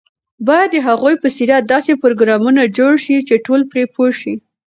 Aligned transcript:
باید 0.47 0.69
د 0.73 0.77
هغوی 0.87 1.15
په 1.21 1.27
سیرت 1.37 1.63
داسې 1.73 1.91
پروګرامونه 2.01 2.61
جوړ 2.77 2.93
شي 3.05 3.17
چې 3.27 3.43
ټول 3.45 3.61
پرې 3.71 3.83
پوه 3.93 4.09
شي. 4.21 4.33